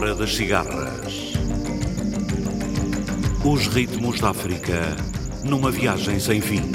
Hora 0.00 0.14
das 0.14 0.34
Cigarras. 0.34 1.34
Os 3.44 3.66
ritmos 3.66 4.18
da 4.18 4.30
África 4.30 4.96
numa 5.44 5.70
viagem 5.70 6.18
sem 6.18 6.40
fim. 6.40 6.72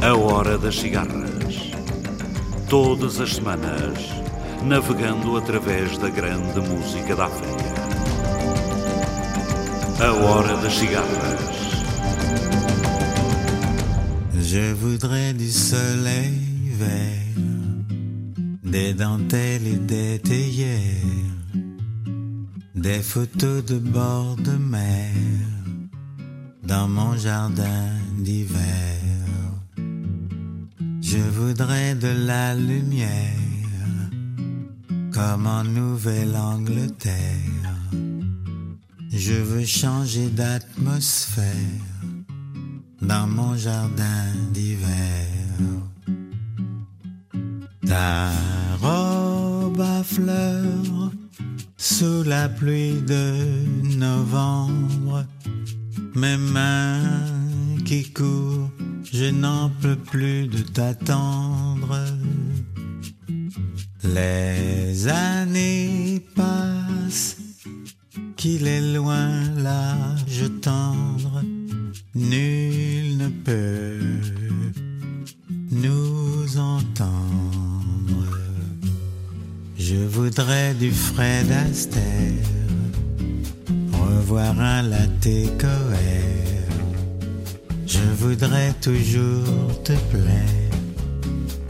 A 0.00 0.14
Hora 0.14 0.56
das 0.56 0.76
Cigarras. 0.76 1.72
Todas 2.68 3.20
as 3.20 3.34
semanas, 3.34 3.98
navegando 4.62 5.36
através 5.36 5.98
da 5.98 6.08
grande 6.08 6.60
música 6.60 7.16
da 7.16 7.24
África. 7.24 7.74
A 9.98 10.12
Hora 10.12 10.56
das 10.58 10.74
Cigarras. 10.74 11.50
Je 14.40 14.72
voudrais 14.74 15.34
du 15.34 15.50
soleil 15.50 16.38
vert, 16.78 17.40
des 18.62 18.94
dentelles 18.94 19.66
et 19.66 19.78
des 19.78 20.20
théières, 20.20 21.29
des 22.92 23.02
photos 23.02 23.64
de 23.64 23.78
bord 23.78 24.34
de 24.36 24.56
mer 24.76 25.12
dans 26.64 26.88
mon 26.88 27.16
jardin 27.16 27.86
d'hiver. 28.18 28.98
Je 31.00 31.22
voudrais 31.38 31.94
de 31.94 32.12
la 32.30 32.56
lumière 32.56 33.46
comme 35.12 35.46
en 35.46 35.62
Nouvelle-Angleterre. 35.62 37.76
Je 39.12 39.34
veux 39.34 39.64
changer 39.64 40.28
d'atmosphère 40.28 41.76
dans 43.00 43.28
mon 43.28 43.56
jardin 43.56 44.24
d'hiver. 44.52 45.29
Pluie 52.48 53.00
de 53.06 53.96
novembre, 53.96 55.24
mes 56.14 56.36
mains 56.36 57.78
qui 57.84 58.10
courent, 58.12 58.70
je 59.12 59.26
n'en 59.26 59.70
peux 59.80 59.96
plus 59.96 60.48
de 60.48 60.62
t'attendre. 60.62 61.98
Les 64.02 65.08
années 65.08 66.24
passent, 66.34 67.36
qu'il 68.36 68.66
est 68.66 68.94
loin 68.94 69.28
l'âge 69.56 70.44
tendre 70.62 71.42
Nul 72.14 73.18
ne 73.18 73.28
peut 73.28 73.99
Je 79.90 79.96
voudrais 79.96 80.72
du 80.74 80.92
Fred 80.92 81.50
Astaire, 81.50 82.04
revoir 83.92 84.54
un 84.60 84.82
latte 84.82 85.58
coère. 85.58 86.68
Je 87.88 88.06
voudrais 88.16 88.72
toujours 88.80 89.82
te 89.82 89.94
plaire 90.12 90.70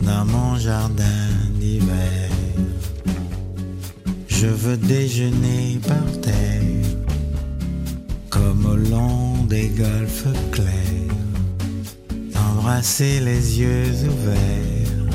dans 0.02 0.26
mon 0.26 0.58
jardin 0.58 1.30
d'hiver. 1.54 2.28
Je 4.28 4.48
veux 4.48 4.76
déjeuner 4.76 5.80
par 5.88 6.20
terre 6.20 6.88
comme 8.28 8.66
au 8.66 8.76
long 8.76 9.44
des 9.44 9.68
golfes 9.68 10.28
clairs, 10.52 11.16
embrasser 12.36 13.20
les 13.20 13.60
yeux 13.60 13.94
ouverts 14.10 15.06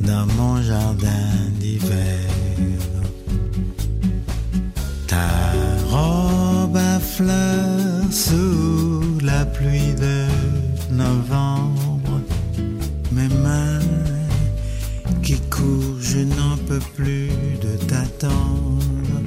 dans 0.00 0.26
mon 0.36 0.60
jardin 0.60 1.51
Ta 5.08 5.52
robe 5.90 6.76
à 6.76 7.00
fleurs 7.00 8.12
sous 8.12 9.18
la 9.20 9.44
pluie 9.44 9.94
de 9.94 10.26
novembre, 10.92 12.20
mes 13.10 13.28
mains 13.28 13.80
qui 15.22 15.40
courent, 15.50 16.00
je 16.00 16.18
n'en 16.18 16.56
peux 16.68 16.84
plus 16.96 17.30
de 17.60 17.76
t'attendre. 17.88 19.22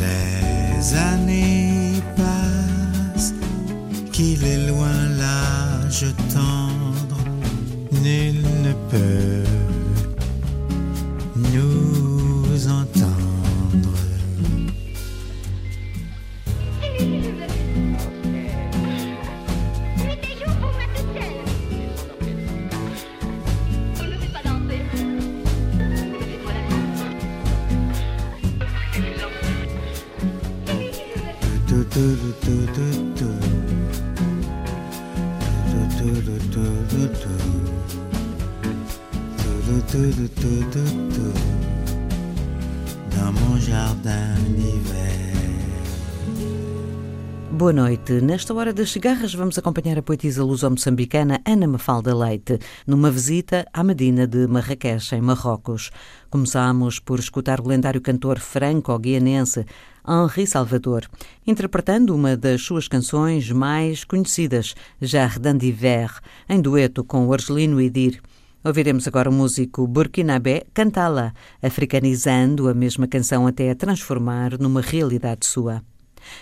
Les 0.00 0.96
années 0.96 2.02
passent, 2.16 3.34
qu'il 4.12 4.42
est 4.44 4.66
loin 4.66 4.98
l'âge 5.16 6.06
tendre, 6.34 7.20
nul 7.92 8.42
ne 8.64 8.72
peut 8.90 9.27
Boa 47.68 47.82
noite. 47.82 48.22
Nesta 48.22 48.54
hora 48.54 48.72
das 48.72 48.90
cigarras 48.90 49.34
vamos 49.34 49.58
acompanhar 49.58 49.98
a 49.98 50.02
poetisa 50.02 50.42
luso-moçambicana 50.42 51.42
Ana 51.44 51.66
Mafalda 51.66 52.16
Leite 52.16 52.58
numa 52.86 53.10
visita 53.10 53.66
à 53.74 53.84
Medina 53.84 54.26
de 54.26 54.46
Marrakech, 54.46 55.14
em 55.14 55.20
Marrocos. 55.20 55.90
Começamos 56.30 56.98
por 56.98 57.18
escutar 57.18 57.60
o 57.60 57.68
lendário 57.68 58.00
cantor 58.00 58.38
franco-guianense 58.38 59.66
Henri 60.08 60.46
Salvador, 60.46 61.06
interpretando 61.46 62.14
uma 62.14 62.38
das 62.38 62.62
suas 62.62 62.88
canções 62.88 63.50
mais 63.50 64.02
conhecidas, 64.02 64.74
Jardin 64.98 65.58
d'Hiver, 65.58 66.10
em 66.48 66.62
dueto 66.62 67.04
com 67.04 67.26
o 67.26 67.34
argelino 67.34 67.82
Idir. 67.82 68.22
Ouviremos 68.64 69.06
agora 69.06 69.28
o 69.28 69.32
músico 69.32 69.86
burkinabé 69.86 70.62
cantá-la, 70.72 71.34
africanizando 71.62 72.66
a 72.66 72.72
mesma 72.72 73.06
canção 73.06 73.46
até 73.46 73.70
a 73.70 73.74
transformar 73.74 74.58
numa 74.58 74.80
realidade 74.80 75.44
sua. 75.44 75.82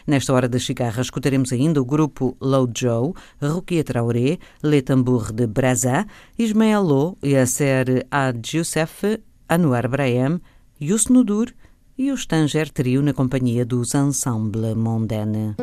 Nesta 0.06 0.32
hora 0.32 0.48
das 0.48 0.64
cigarras, 0.64 1.06
escutaremos 1.06 1.52
ainda 1.52 1.80
o 1.80 1.84
grupo 1.84 2.36
Low 2.40 2.68
Joe, 2.74 3.12
Rukia 3.40 3.84
Traoré, 3.84 4.38
Le 4.62 4.82
Tambour 4.82 5.32
de 5.32 5.46
Braza, 5.46 6.06
Ismael 6.38 6.82
Lo, 6.82 7.16
Yasser 7.22 8.06
Ad 8.10 8.40
Youssef, 8.52 9.20
Anwar 9.48 9.88
Brahim, 9.88 10.40
Yus 10.80 11.06
Nudur 11.06 11.52
e 11.98 12.12
o 12.12 12.16
Stanger 12.16 12.70
Trio 12.70 13.02
na 13.02 13.12
companhia 13.12 13.64
dos 13.64 13.94
Ensemble 13.94 14.74
Mondaine. 14.74 15.56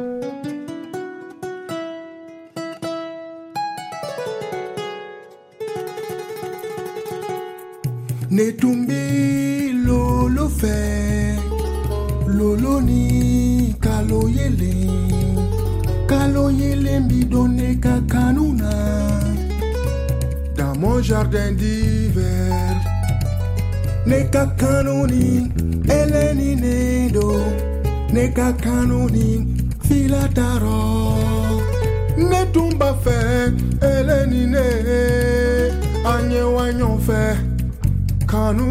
Netumbi 8.29 9.73
loloni 12.37 13.75
kaloyele 13.79 14.73
kaloyele 16.07 16.99
mbidoneka 16.99 18.01
kakanuna. 18.01 18.71
dans 20.57 20.75
mon 20.79 21.01
jardin 21.01 21.51
d'hiver 21.51 22.75
ne 24.05 24.19
kanuni 24.59 25.51
eleni 25.89 26.55
nedo 26.55 27.29
ne 28.13 28.27
kanuni 28.63 29.47
filataro 29.87 31.17
ne 32.17 32.41
tumba 32.53 32.93
fe, 33.03 33.19
eleni 33.81 34.45
ne 34.53 34.67
anye 36.13 36.41
wa 36.55 36.65
ɲɔgɔn 36.79 37.53
kanu 38.33 38.67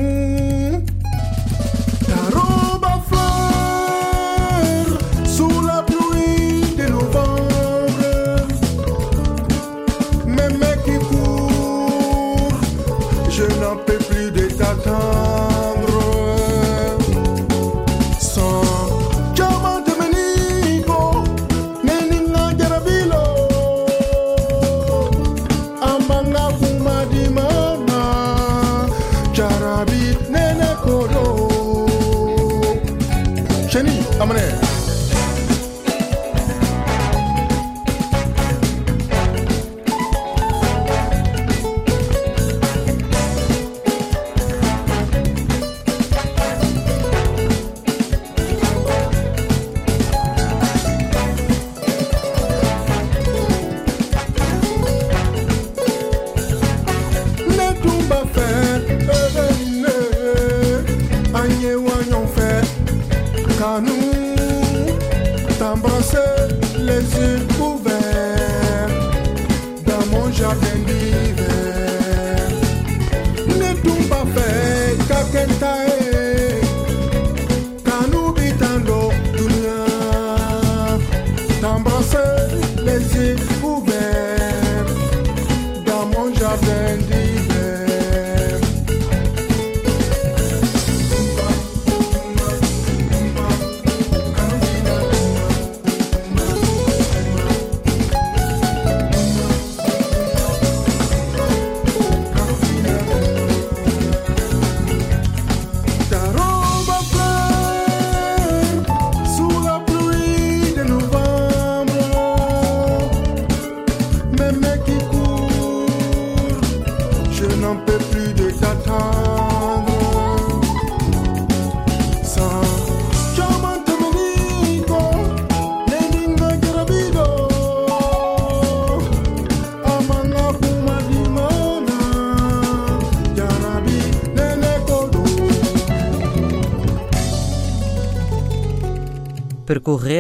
I 70.53 70.55
can 70.55 70.85
give. 70.85 71.42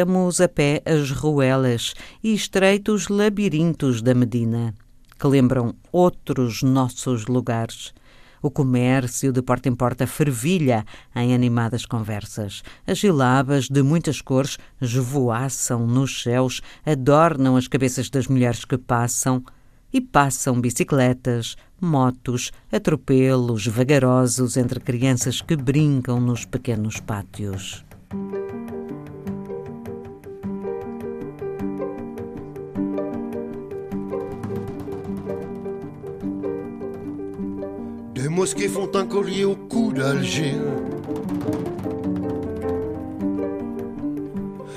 Percorremos 0.02 0.40
a 0.40 0.48
pé 0.48 0.82
as 0.84 1.10
ruelas 1.10 1.94
e 2.22 2.34
estreitos 2.34 3.08
labirintos 3.08 4.02
da 4.02 4.14
Medina, 4.14 4.74
que 5.18 5.26
lembram 5.26 5.74
outros 5.92 6.62
nossos 6.62 7.26
lugares. 7.26 7.94
O 8.42 8.50
comércio 8.50 9.32
de 9.32 9.40
porta 9.40 9.68
em 9.68 9.74
porta 9.74 10.04
fervilha 10.04 10.84
em 11.14 11.32
animadas 11.32 11.86
conversas. 11.86 12.64
As 12.84 12.98
gilabas 12.98 13.68
de 13.68 13.82
muitas 13.82 14.20
cores 14.20 14.58
esvoaçam 14.80 15.86
nos 15.86 16.22
céus, 16.22 16.60
adornam 16.84 17.56
as 17.56 17.68
cabeças 17.68 18.10
das 18.10 18.26
mulheres 18.26 18.64
que 18.64 18.76
passam 18.76 19.44
e 19.92 20.00
passam 20.00 20.60
bicicletas, 20.60 21.54
motos, 21.80 22.50
atropelos 22.72 23.68
vagarosos 23.68 24.56
entre 24.56 24.80
crianças 24.80 25.40
que 25.40 25.54
brincam 25.54 26.20
nos 26.20 26.44
pequenos 26.44 26.98
pátios. 26.98 27.84
Mosquées 38.52 38.68
font 38.68 38.90
un 38.94 39.06
collier 39.06 39.44
au 39.44 39.54
cou 39.54 39.92
d'Alger. 39.92 40.56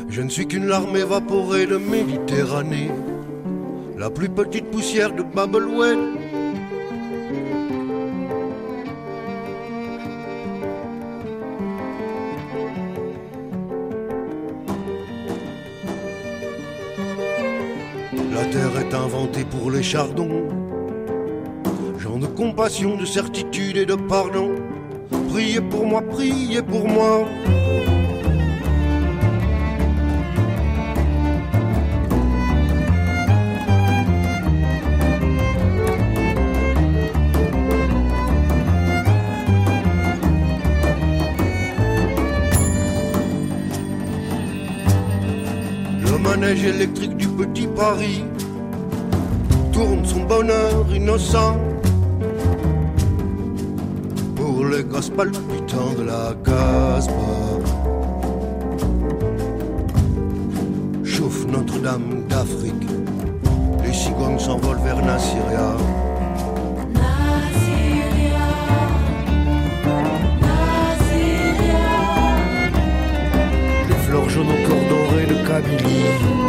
Je 0.10 0.22
ne 0.22 0.30
suis 0.30 0.48
qu'une 0.48 0.68
larme 0.68 0.96
évaporée 0.96 1.66
de 1.66 1.78
Méditerranée, 1.78 2.92
la 3.98 4.10
plus 4.10 4.30
petite 4.30 4.72
poussière 4.72 5.14
de 5.14 5.24
Babelwen. 5.24 6.00
La 18.34 18.46
terre 18.46 18.80
est 18.80 18.94
inventée 18.94 19.44
pour 19.44 19.70
les 19.70 19.84
chardons 19.84 20.35
De 22.66 23.06
certitude 23.06 23.78
et 23.78 23.86
de 23.86 23.94
pardon. 23.94 24.50
Priez 25.30 25.62
pour 25.62 25.86
moi, 25.86 26.02
priez 26.02 26.64
pour 26.64 26.88
moi. 26.88 27.24
Le 46.02 46.18
manège 46.18 46.66
électrique 46.66 47.16
du 47.16 47.28
petit 47.28 47.68
Paris 47.68 48.24
tourne 49.72 50.04
son 50.04 50.24
bonheur 50.24 50.88
innocent 50.92 51.65
gosses 54.90 55.10
palpitants 55.10 55.94
de 55.98 56.04
la 56.04 56.34
Casbah. 56.44 57.60
Chauffe 61.04 61.46
Notre-Dame 61.48 62.26
d'Afrique, 62.30 62.88
les 63.84 63.94
cigognes 63.94 64.40
s'envolent 64.40 64.84
vers 64.84 65.04
Nassyria. 65.04 65.76
Jaunes 74.36 74.50
au 74.50 74.68
cœur 74.68 74.90
doré 74.90 75.26
de 75.28 75.48
Kabylie. 75.48 76.45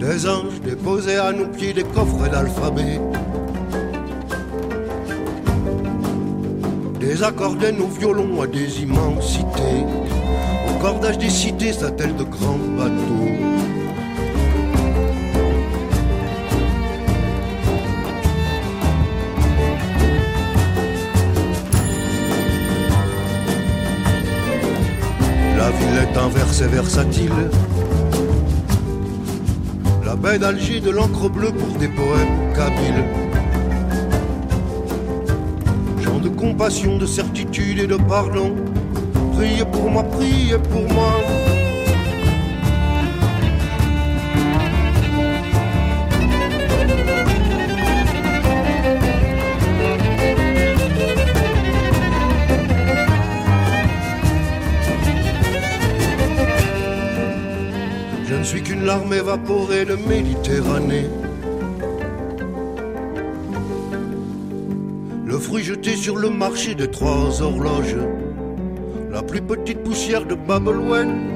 Des 0.00 0.28
anges 0.28 0.60
déposés 0.64 1.16
à 1.16 1.32
nos 1.32 1.46
pieds 1.46 1.72
des 1.72 1.84
coffres 1.84 2.28
d'alphabet. 2.28 3.00
Des 6.98 7.22
accordés 7.22 7.72
nos 7.72 7.86
violons 7.86 8.42
à 8.42 8.46
des 8.48 8.82
immensités. 8.82 9.86
Au 10.68 10.82
cordage 10.82 11.18
des 11.18 11.30
cités 11.30 11.72
s'attellent 11.72 12.16
de 12.16 12.24
grands 12.24 12.58
bateaux. 12.76 13.43
Est 26.24 26.26
inversée 26.26 26.66
versatile. 26.66 27.32
La 30.04 30.16
baie 30.16 30.38
d'Alger 30.38 30.80
de 30.80 30.90
l'encre 30.90 31.28
bleue 31.28 31.52
pour 31.52 31.78
des 31.78 31.88
poèmes 31.88 32.52
kabyles. 32.54 33.04
Chant 36.02 36.18
de 36.18 36.28
compassion, 36.28 36.98
de 36.98 37.06
certitude 37.06 37.78
et 37.78 37.86
de 37.86 37.96
pardon. 37.96 38.54
Priez 39.34 39.64
pour 39.64 39.90
moi, 39.90 40.04
priez 40.04 40.58
pour 40.58 40.92
moi. 40.92 41.12
Larme 58.84 59.14
évaporée 59.14 59.86
de 59.86 59.96
Méditerranée. 59.96 61.06
Le 65.24 65.38
fruit 65.38 65.64
jeté 65.64 65.96
sur 65.96 66.16
le 66.16 66.28
marché 66.28 66.74
des 66.74 66.90
trois 66.90 67.40
horloges. 67.40 67.96
La 69.10 69.22
plus 69.22 69.40
petite 69.40 69.82
poussière 69.82 70.26
de 70.26 70.34
Babelwen. 70.34 71.33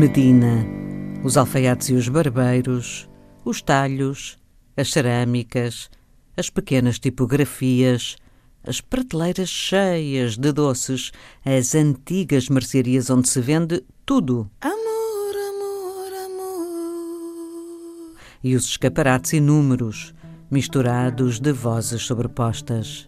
Medina, 0.00 0.66
os 1.22 1.36
alfaiates 1.36 1.90
e 1.90 1.92
os 1.92 2.08
barbeiros, 2.08 3.06
os 3.44 3.60
talhos, 3.60 4.38
as 4.74 4.90
cerâmicas, 4.90 5.90
as 6.34 6.48
pequenas 6.48 6.98
tipografias, 6.98 8.16
as 8.64 8.80
prateleiras 8.80 9.50
cheias 9.50 10.38
de 10.38 10.52
doces, 10.52 11.12
as 11.44 11.74
antigas 11.74 12.48
mercearias 12.48 13.10
onde 13.10 13.28
se 13.28 13.42
vende 13.42 13.84
tudo. 14.06 14.50
Amor, 14.62 15.34
amor, 15.50 16.12
amor. 16.24 18.14
E 18.42 18.56
os 18.56 18.64
escaparates 18.64 19.34
inúmeros, 19.34 20.14
misturados 20.50 21.38
de 21.38 21.52
vozes 21.52 22.00
sobrepostas. 22.00 23.06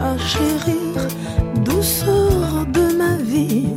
à 0.00 0.16
chérir, 0.18 1.08
douceur 1.64 2.66
de 2.72 2.96
ma 2.96 3.16
vie. 3.16 3.75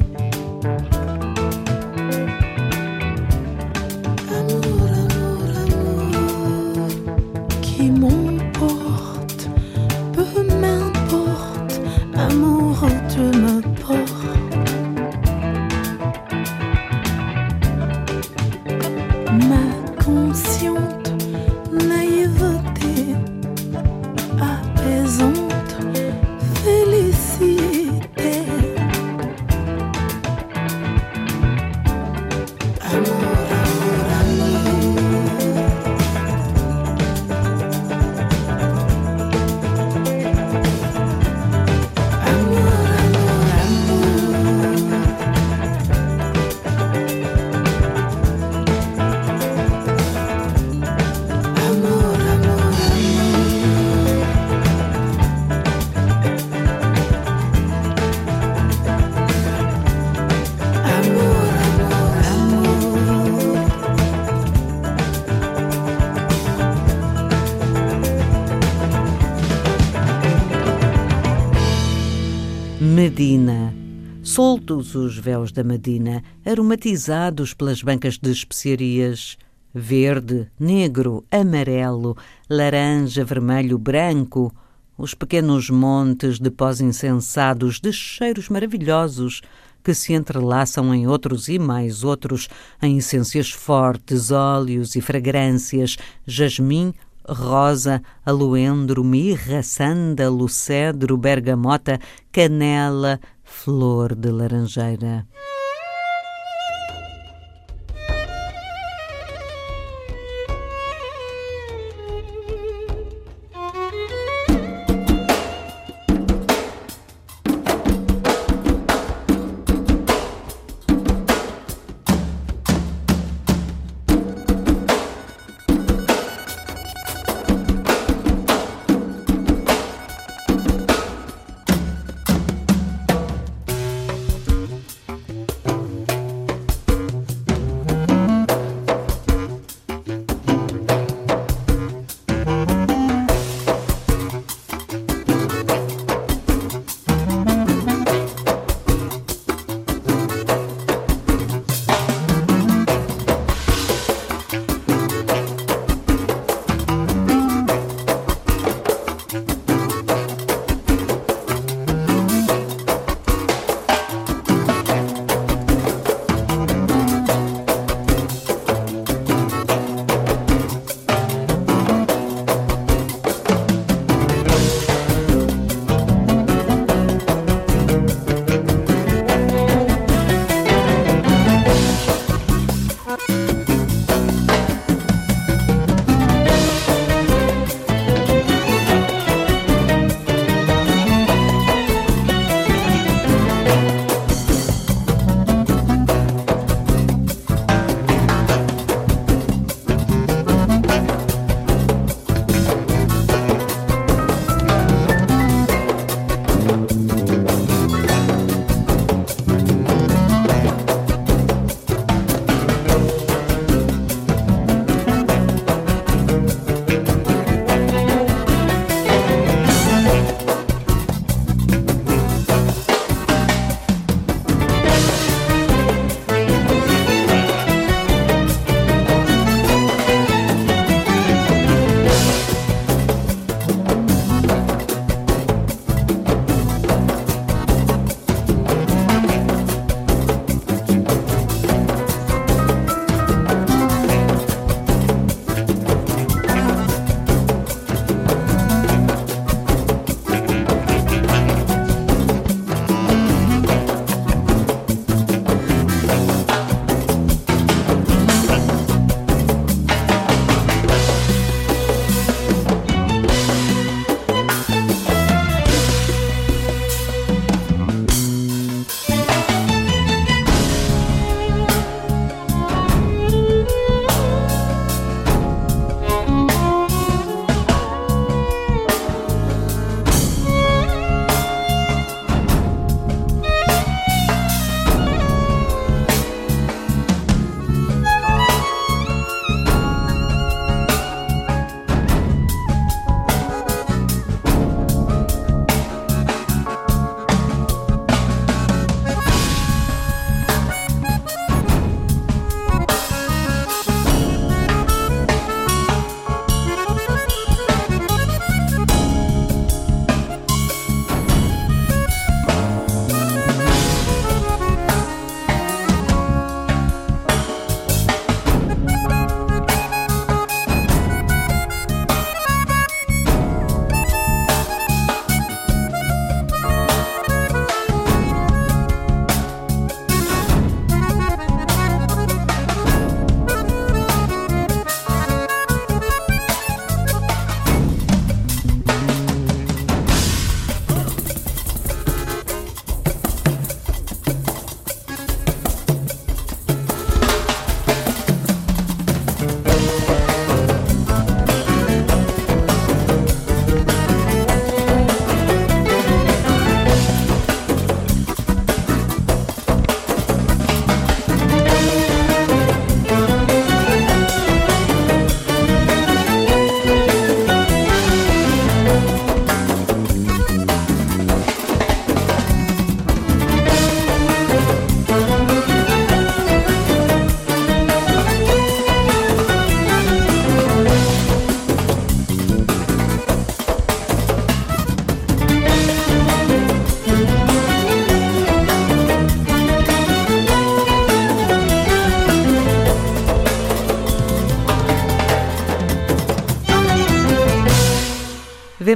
Medina. 73.20 73.76
Soltos 74.24 74.96
os 74.96 75.18
véus 75.18 75.52
da 75.52 75.62
Medina, 75.62 76.24
aromatizados 76.46 77.54
pelas 77.54 77.84
bancas 77.84 78.18
de 78.18 78.32
especiarias. 78.32 79.38
Verde, 79.74 80.48
negro, 80.58 81.26
amarelo, 81.30 82.16
laranja, 82.50 83.26
vermelho, 83.26 83.78
branco. 83.78 84.56
Os 84.98 85.14
pequenos 85.14 85.70
montes 85.70 86.40
de 86.40 86.50
pós 86.50 86.80
incensados, 86.80 87.82
de 87.82 87.92
cheiros 87.92 88.48
maravilhosos, 88.48 89.42
que 89.84 89.94
se 89.94 90.14
entrelaçam 90.14 90.96
em 90.96 91.06
outros 91.06 91.50
e 91.50 91.60
mais 91.60 92.06
outros, 92.06 92.48
em 92.82 93.00
essências 93.00 93.52
fortes, 93.52 94.32
óleos 94.32 94.96
e 94.96 95.02
fragrâncias, 95.02 95.98
jasmim, 96.26 96.94
rosa, 97.34 98.02
aloendro, 98.26 99.04
mirra, 99.04 99.62
sândalo, 99.64 100.48
cedro, 100.48 101.18
bergamota, 101.18 102.00
canela, 102.32 103.20
flor 103.44 104.16
de 104.16 104.32
laranjeira. 104.32 105.28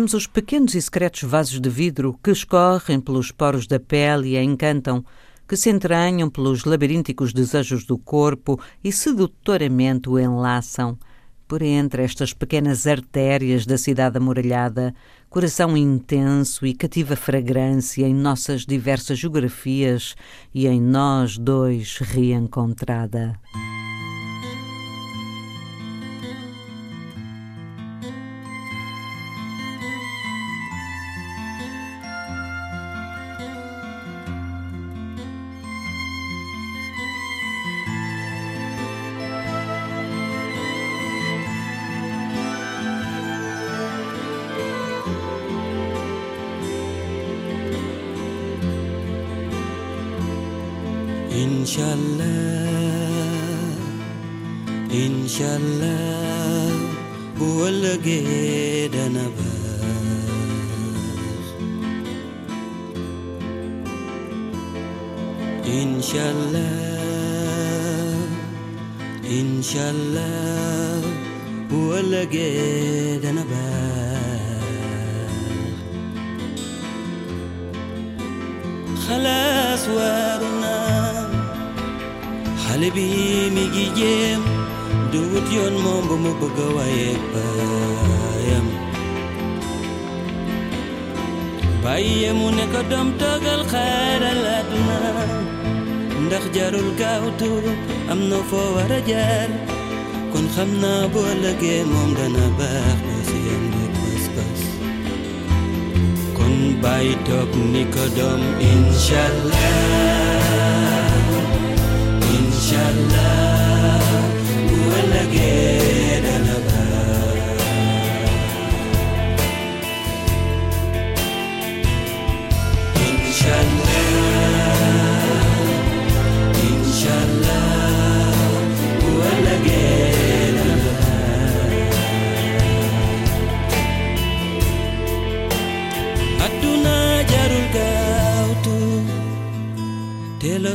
Vemos 0.03 0.15
os 0.15 0.27
pequenos 0.27 0.75
e 0.75 0.81
secretos 0.81 1.23
vasos 1.23 1.61
de 1.61 1.69
vidro 1.69 2.19
que 2.21 2.29
escorrem 2.29 2.99
pelos 2.99 3.31
poros 3.31 3.65
da 3.65 3.79
pele 3.79 4.31
e 4.31 4.37
a 4.37 4.43
encantam, 4.43 5.01
que 5.47 5.55
se 5.55 5.69
entranham 5.69 6.29
pelos 6.29 6.65
labirínticos 6.65 7.31
desejos 7.31 7.85
do 7.85 7.97
corpo 7.97 8.59
e 8.83 8.91
sedutoramente 8.91 10.09
o 10.09 10.19
enlaçam. 10.19 10.99
Por 11.47 11.61
entre 11.61 12.03
estas 12.03 12.33
pequenas 12.33 12.85
artérias 12.85 13.65
da 13.65 13.77
cidade 13.77 14.17
amuralhada, 14.17 14.93
coração 15.29 15.77
intenso 15.77 16.65
e 16.65 16.73
cativa 16.73 17.15
fragrância 17.15 18.05
em 18.05 18.13
nossas 18.13 18.65
diversas 18.65 19.17
geografias 19.17 20.17
e 20.53 20.67
em 20.67 20.81
nós 20.81 21.37
dois 21.37 21.97
reencontrada. 21.99 23.39
inshallah 51.33 52.93
inshallah 54.93 56.69
buvalge 57.37 58.21
danaba 58.93 59.49
inshallah 65.65 66.69
inshallah 69.25 71.01
buvalge 71.69 72.49
danaba 73.25 73.65
خلاص 79.03 79.83
وقت 79.87 80.22
Lebi 82.83 83.47
migi 83.55 83.85
jem 83.95 84.43
Duwut 85.11 85.47
yon 85.55 85.71
mambo 85.83 86.15
mo 86.23 86.31
pagawayek 86.35 87.21
bayam 87.31 88.67
Baye 91.79 92.27
mu 92.35 92.51
ne 92.51 92.65
ko 92.73 92.81
dom 92.91 93.07
togal 93.15 93.61
xaaral 93.71 94.41
aduna 94.59 94.99
Ndax 96.27 96.43
jarul 96.55 96.91
gaawtu 96.99 97.51
am 98.11 98.19
na 98.29 98.39
foo 98.51 98.75
war 98.75 98.91
a 98.91 98.99
jaar 99.09 99.47
Kon 100.35 100.45
xam 100.55 100.69
naa 100.83 101.07
boo 101.13 101.31
lëgee 101.43 101.87
moom 101.91 102.11
dana 102.19 102.45
baax 102.59 102.97
ba 103.07 103.15
si 103.27 103.37
yem 103.47 103.63
rek 103.79 103.93
pas-pas 104.03 104.61
Kon 106.35 106.53
bàyyi 106.83 107.15
toog 107.27 107.51
ni 107.71 107.83
ko 107.95 108.03
inshallah. 108.71 110.42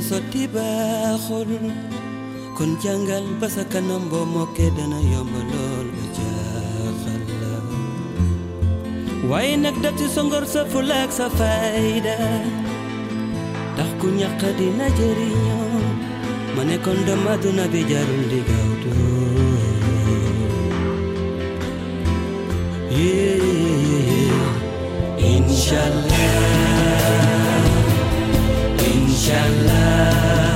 Sotti 0.09 0.43
baaxul 0.55 1.51
kon 2.57 2.71
jàngal 2.83 3.27
ba 3.41 3.47
sa 3.55 3.63
kanam 3.73 4.05
boo 4.11 4.25
mokkee 4.35 4.71
dana 4.77 4.99
yomb 5.13 5.35
lool 5.51 5.89
ba 5.97 6.05
jaaxal 6.17 7.23
la 7.41 7.55
waaye 9.31 9.55
nag 9.65 9.77
def 9.83 9.95
ci 9.99 10.07
sa 10.15 10.23
sa 10.55 10.63
sa 11.19 11.27
fayda 11.39 12.17
tax 13.77 13.91
ku 14.01 14.07
ñàq 14.19 14.41
dina 14.59 14.87
jëriñoo 14.99 15.83
ma 16.55 16.63
kon 16.85 16.99
dem 17.07 17.23
àdduna 17.33 17.65
bi 17.73 17.81
jarul 17.91 18.23
di 18.33 18.41
gaawtu 18.49 18.93
yeah, 22.99 24.49
inshallah 25.37 26.29
shall 29.29 29.53
love. 29.67 30.48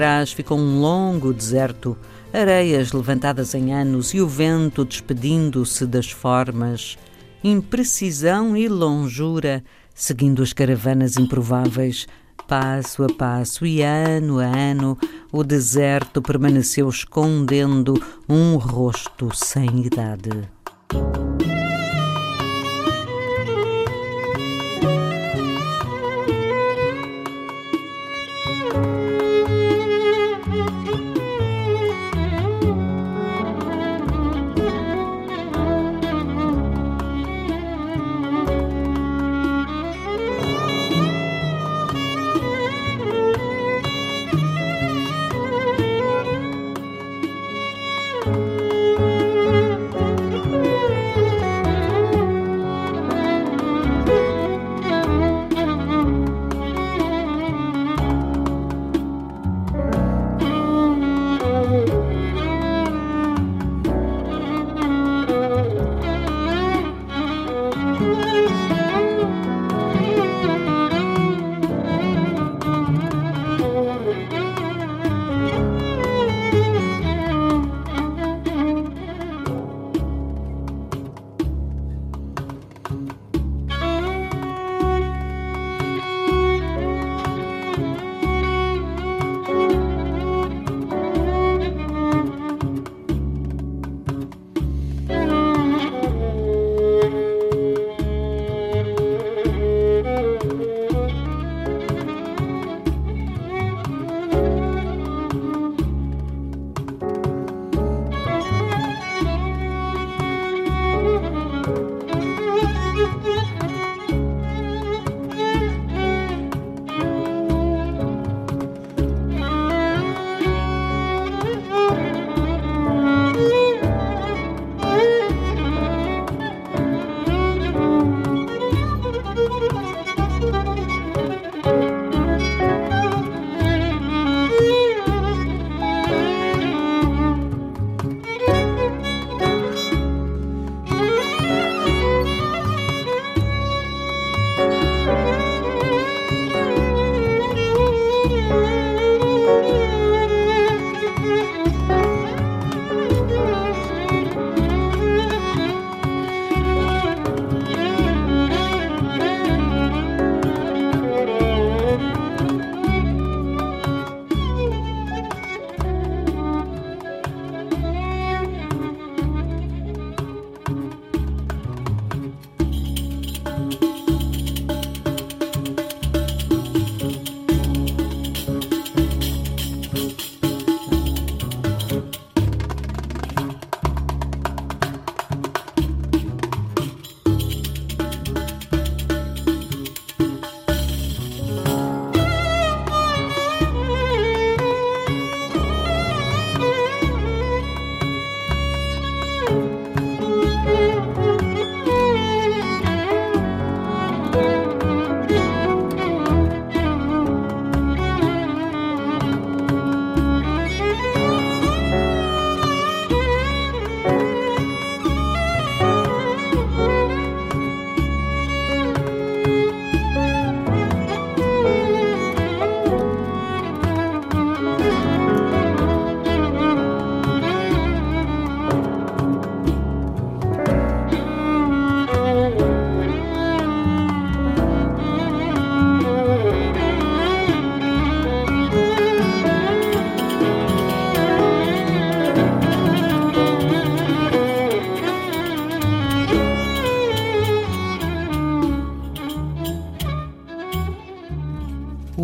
Trás 0.00 0.32
ficou 0.32 0.58
um 0.58 0.80
longo 0.80 1.30
deserto, 1.30 1.94
areias 2.32 2.90
levantadas 2.90 3.54
em 3.54 3.74
anos 3.74 4.14
e 4.14 4.20
o 4.22 4.26
vento 4.26 4.82
despedindo-se 4.82 5.84
das 5.86 6.10
formas, 6.10 6.96
imprecisão 7.44 8.56
e 8.56 8.66
longura, 8.66 9.62
seguindo 9.94 10.42
as 10.42 10.54
caravanas 10.54 11.18
improváveis, 11.18 12.06
passo 12.48 13.04
a 13.04 13.08
passo 13.12 13.66
e 13.66 13.82
ano 13.82 14.38
a 14.38 14.46
ano, 14.46 14.96
o 15.30 15.44
deserto 15.44 16.22
permaneceu 16.22 16.88
escondendo 16.88 18.02
um 18.26 18.56
rosto 18.56 19.28
sem 19.34 19.84
idade. 19.84 20.30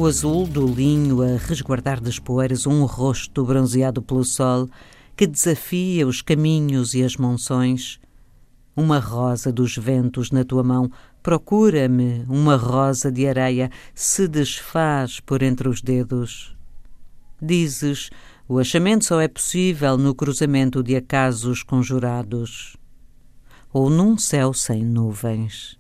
Azul 0.07 0.47
do 0.47 0.67
linho 0.67 1.23
a 1.23 1.37
resguardar 1.37 2.01
das 2.01 2.19
poeiras 2.19 2.67
um 2.67 2.85
rosto 2.85 3.45
bronzeado 3.45 4.01
pelo 4.01 4.25
sol 4.25 4.69
que 5.17 5.27
desafia 5.27 6.07
os 6.07 6.23
caminhos 6.23 6.95
e 6.95 7.03
as 7.03 7.17
monções. 7.17 7.99
Uma 8.77 8.99
rosa 8.99 9.51
dos 9.51 9.77
ventos 9.77 10.31
na 10.31 10.45
tua 10.45 10.63
mão, 10.63 10.91
procura-me 11.23 12.25
uma 12.29 12.57
rosa 12.57 13.11
de 13.11 13.27
areia, 13.27 13.71
se 13.95 14.29
desfaz 14.29 15.19
por 15.19 15.43
entre 15.43 15.69
os 15.69 15.81
dedos. 15.81 16.57
Dizes, 17.41 18.11
o 18.49 18.59
achamento 18.59 19.07
só 19.07 19.21
é 19.21 19.29
possível 19.29 19.97
no 19.97 20.15
cruzamento 20.15 20.83
de 20.83 20.95
acasos 20.95 21.63
conjurados 21.63 22.77
ou 23.73 23.91
num 23.91 24.17
céu 24.17 24.53
sem 24.53 24.85
nuvens. 24.85 25.79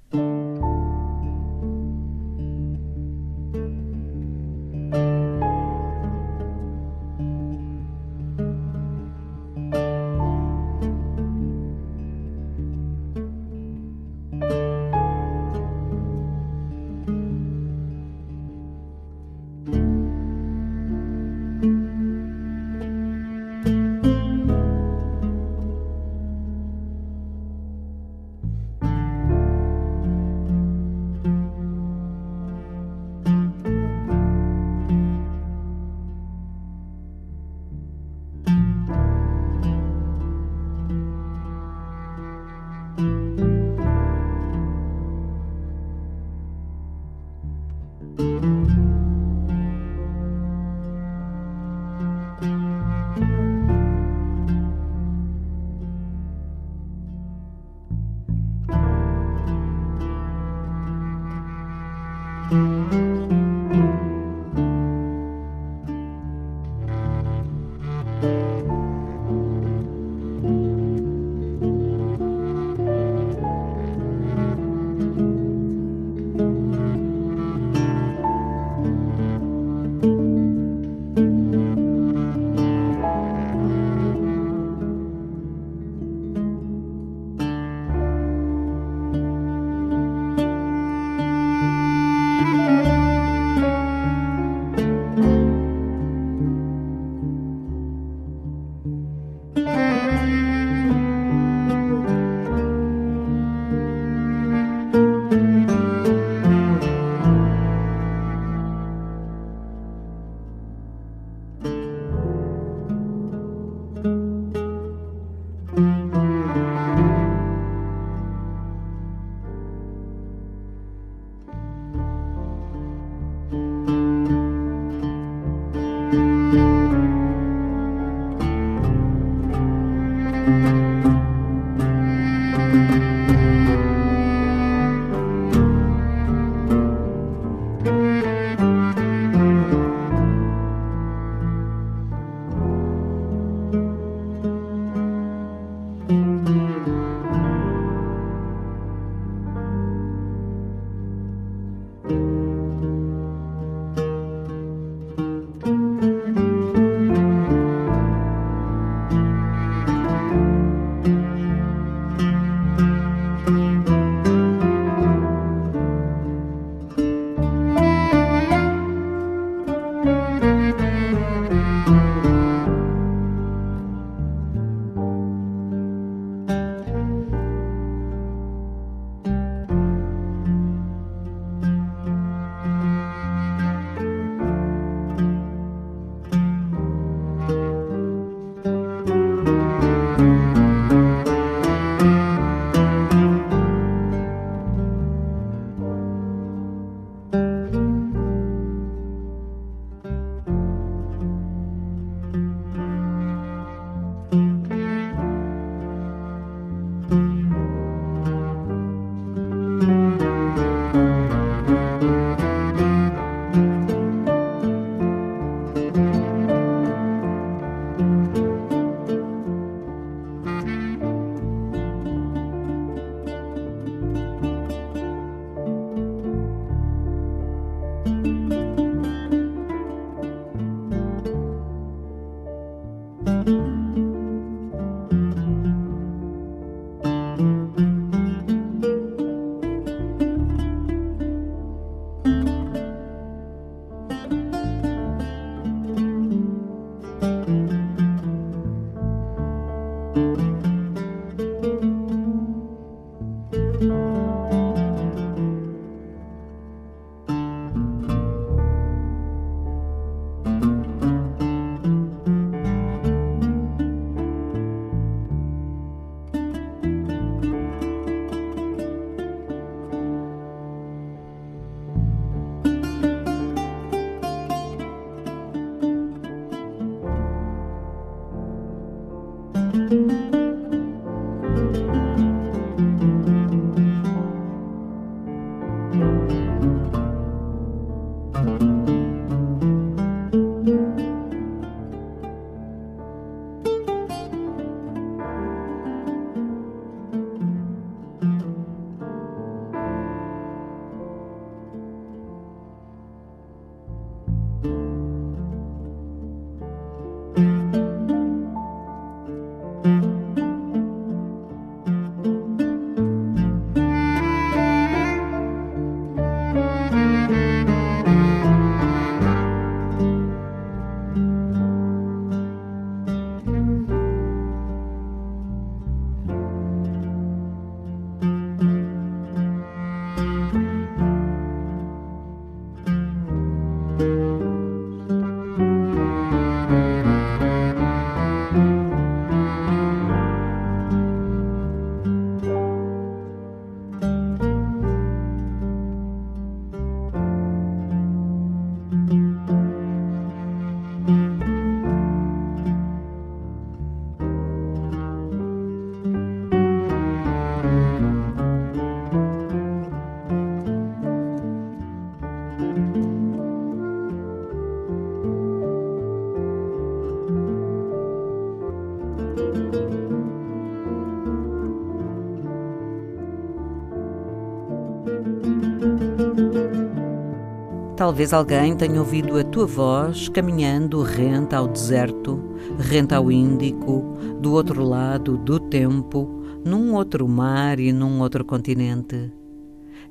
Talvez 378.17 378.33
alguém 378.33 378.75
tenha 378.75 378.99
ouvido 378.99 379.37
a 379.37 379.45
tua 379.45 379.67
voz 379.67 380.31
caminhando 380.31 381.03
rente 381.03 381.55
ao 381.55 381.69
deserto, 381.69 382.43
rente 382.79 383.14
ao 383.14 383.31
Índico, 383.31 384.17
do 384.41 384.55
outro 384.55 384.83
lado 384.83 385.37
do 385.37 385.61
tempo, 385.61 386.43
num 386.64 386.95
outro 386.95 387.29
mar 387.29 387.79
e 387.79 387.93
num 387.93 388.23
outro 388.23 388.43
continente. 388.43 389.31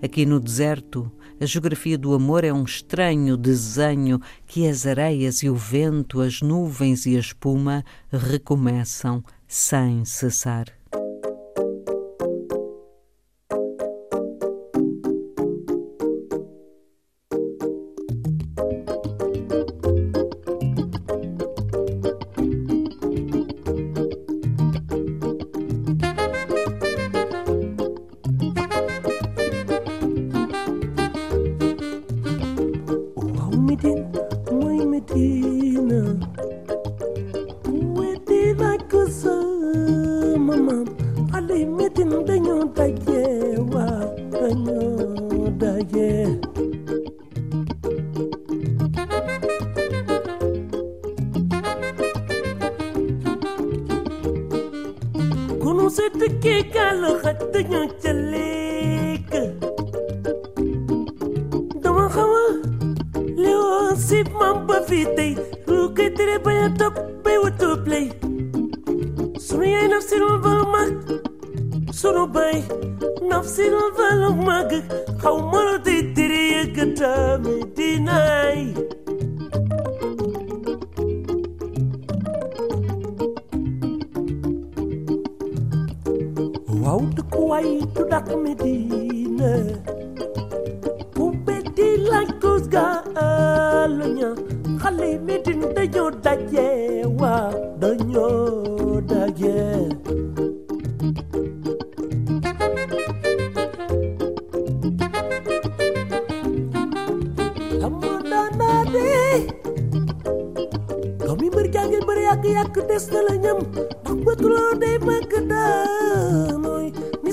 Aqui 0.04 0.24
no 0.24 0.40
deserto, 0.40 1.12
a 1.42 1.48
geografia 1.48 1.98
do 1.98 2.14
amor 2.14 2.44
é 2.44 2.54
um 2.54 2.64
estranho 2.64 3.36
desenho 3.36 4.22
que 4.46 4.68
as 4.68 4.86
areias 4.86 5.42
e 5.42 5.50
o 5.50 5.56
vento, 5.56 6.22
as 6.22 6.44
nuvens 6.44 7.08
e 7.08 7.16
a 7.16 7.20
espuma 7.20 7.84
recomeçam 8.12 9.24
sem 9.48 10.06
cessar. 10.06 10.75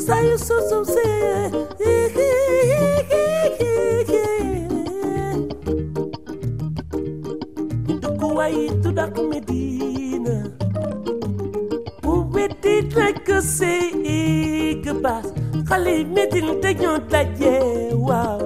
sa 0.07 0.18
lisusu 0.18 0.78
se 0.94 1.09
duk 8.03 8.20
way 8.36 8.66
tudak 8.82 9.14
medina. 9.30 10.36
Bu 12.03 12.24
metti 12.34 12.74
rek 12.96 13.26
se 13.42 13.74
ig 14.03 14.84
bas. 15.03 15.26
Xale 15.68 15.94
medin 16.14 16.48
te 16.62 16.70
ñoo 16.80 16.98
daje 17.12 17.55
waaw 18.09 18.40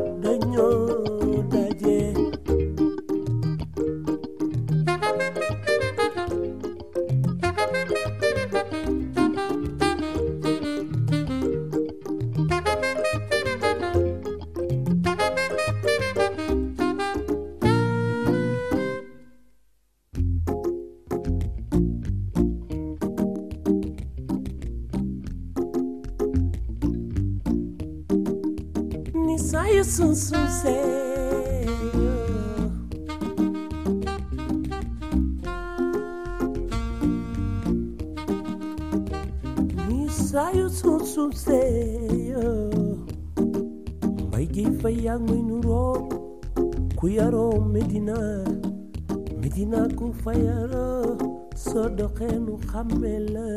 doxee 52.77 52.89
nu 52.89 52.97
xàmmee 52.97 53.18
la 53.35 53.49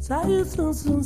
saa 0.00 0.24
yu 0.28 0.44
sun 0.44 0.74
sun 0.74 1.02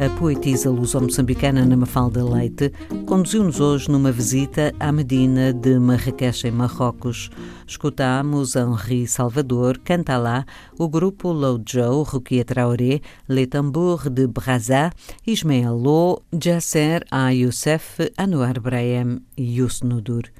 A 0.00 0.08
poetisa 0.18 0.70
luso-moçambicana 0.70 1.60
Ana 1.60 1.76
Mafalda 1.76 2.24
Leite 2.24 2.72
conduziu-nos 3.06 3.60
hoje 3.60 3.90
numa 3.90 4.10
visita 4.10 4.72
à 4.80 4.90
Medina 4.90 5.52
de 5.52 5.78
Marrakech, 5.78 6.46
em 6.46 6.50
Marrocos. 6.50 7.28
Escutámos 7.66 8.56
Henri 8.56 9.06
Salvador, 9.06 9.78
canta 9.84 10.16
lá 10.16 10.46
o 10.78 10.88
grupo 10.88 11.32
Low 11.32 11.62
Joe, 11.66 12.02
Rukia 12.02 12.44
Traoré, 12.46 13.02
Le 13.28 13.46
Tambour 13.46 14.08
de 14.08 14.26
Brazza, 14.26 14.90
Ismael 15.26 15.76
Lo, 15.82 16.22
Jasser 16.32 17.04
A. 17.10 17.34
Youssef, 17.34 17.98
Anwar 18.16 18.58
Brahim 18.58 19.20
e 19.36 19.42
Yusnudur. 19.42 20.32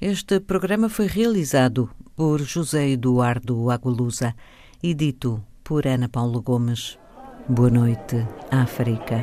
Este 0.00 0.40
programa 0.40 0.88
foi 0.88 1.06
realizado 1.06 1.90
por 2.16 2.40
José 2.42 2.88
Eduardo 2.88 3.70
Agualusa 3.70 4.34
e 4.82 4.94
dito 4.94 5.44
por 5.62 5.86
Ana 5.86 6.08
Paulo 6.08 6.40
Gomes. 6.40 6.98
Boa 7.46 7.68
noite, 7.68 8.26
África. 8.50 9.22